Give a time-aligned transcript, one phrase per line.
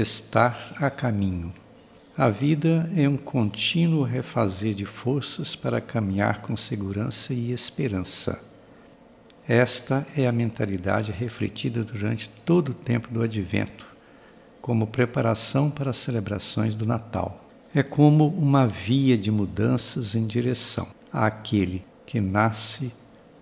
[0.00, 1.52] estar a caminho.
[2.16, 8.42] A vida é um contínuo refazer de forças para caminhar com segurança e esperança.
[9.48, 13.86] Esta é a mentalidade refletida durante todo o tempo do Advento,
[14.60, 17.48] como preparação para as celebrações do Natal.
[17.74, 22.92] É como uma via de mudanças em direção àquele que nasce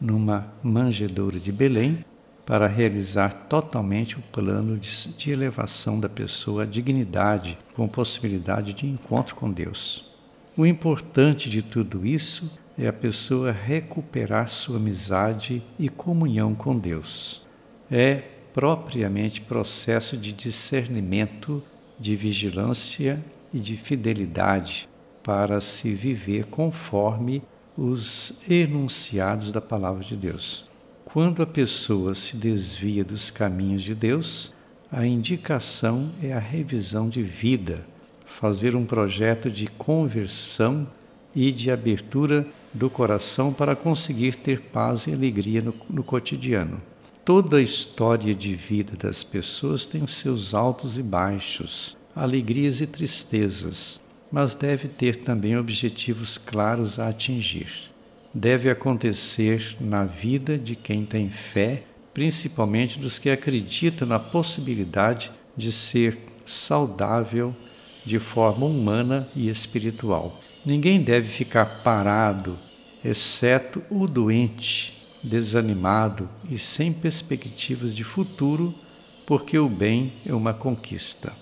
[0.00, 2.04] numa manjedoura de Belém
[2.46, 8.86] para realizar totalmente o plano de, de, elevação da pessoa à dignidade, com possibilidade de
[8.86, 10.12] encontro com Deus.
[10.56, 17.46] O importante de tudo isso é a pessoa recuperar sua amizade e comunhão com Deus.
[17.90, 21.62] É propriamente processo de discernimento,
[21.98, 24.88] de vigilância e de fidelidade
[25.24, 27.42] para se viver conforme
[27.76, 30.68] os enunciados da palavra de Deus.
[31.14, 34.52] Quando a pessoa se desvia dos caminhos de Deus,
[34.90, 37.86] a indicação é a revisão de vida,
[38.26, 40.88] fazer um projeto de conversão
[41.32, 46.82] e de abertura do coração para conseguir ter paz e alegria no, no cotidiano.
[47.24, 54.02] Toda a história de vida das pessoas tem seus altos e baixos, alegrias e tristezas,
[54.32, 57.93] mas deve ter também objetivos claros a atingir
[58.34, 65.70] deve acontecer na vida de quem tem fé, principalmente dos que acreditam na possibilidade de
[65.70, 67.54] ser saudável
[68.04, 70.40] de forma humana e espiritual.
[70.66, 72.58] Ninguém deve ficar parado,
[73.04, 78.74] exceto o doente, desanimado e sem perspectivas de futuro,
[79.24, 81.32] porque o bem é uma conquista.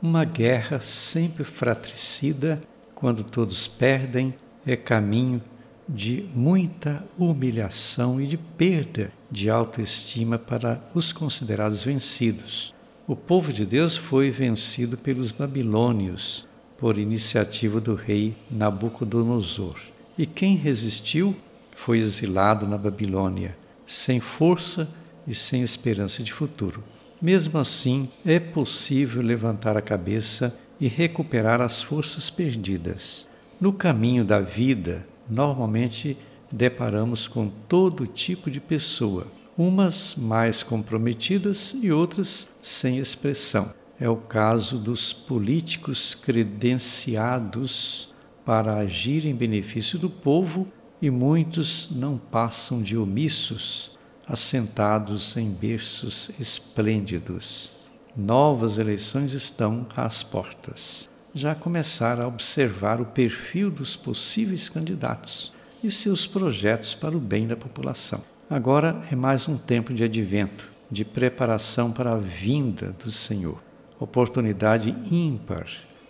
[0.00, 2.60] Uma guerra sempre fratricida,
[2.94, 4.34] quando todos perdem,
[4.66, 5.42] é caminho
[5.88, 12.74] de muita humilhação e de perda de autoestima para os considerados vencidos.
[13.06, 19.76] O povo de Deus foi vencido pelos babilônios por iniciativa do rei Nabucodonosor.
[20.18, 21.36] E quem resistiu
[21.74, 24.88] foi exilado na Babilônia, sem força
[25.26, 26.82] e sem esperança de futuro.
[27.20, 33.28] Mesmo assim, é possível levantar a cabeça e recuperar as forças perdidas.
[33.60, 36.16] No caminho da vida, normalmente
[36.50, 39.26] deparamos com todo tipo de pessoa,
[39.56, 43.74] umas mais comprometidas e outras sem expressão.
[43.98, 48.14] É o caso dos políticos credenciados
[48.44, 50.68] para agir em benefício do povo
[51.00, 57.72] e muitos não passam de omissos, assentados em berços esplêndidos.
[58.16, 65.54] Novas eleições estão às portas já começar a observar o perfil dos possíveis candidatos
[65.84, 68.24] e seus projetos para o bem da população.
[68.48, 73.62] Agora é mais um tempo de advento, de preparação para a vinda do Senhor.
[74.00, 75.66] Oportunidade ímpar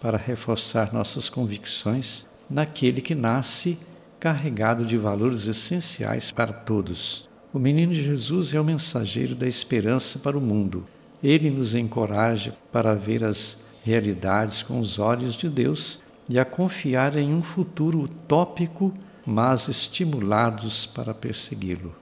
[0.00, 3.78] para reforçar nossas convicções naquele que nasce
[4.18, 7.28] carregado de valores essenciais para todos.
[7.52, 10.86] O menino Jesus é o mensageiro da esperança para o mundo.
[11.22, 17.16] Ele nos encoraja para ver as realidades com os olhos de Deus e a confiar
[17.16, 18.92] em um futuro utópico,
[19.26, 21.99] mas estimulados para persegui-lo.